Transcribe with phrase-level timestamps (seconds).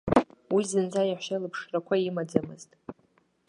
[0.53, 2.71] Уи зынӡа иаҳәшьа лыԥшрақәа имаӡамызт.